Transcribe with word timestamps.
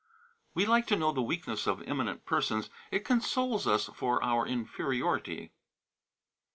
_We 0.55 0.65
like 0.65 0.87
to 0.87 0.95
know 0.95 1.11
the 1.11 1.21
weakness 1.21 1.67
of 1.67 1.83
eminent 1.83 2.25
persons; 2.25 2.71
it 2.89 3.05
consoles 3.05 3.67
us 3.67 3.85
for 3.93 4.19
our 4.23 4.47
inferiority. 4.47 5.51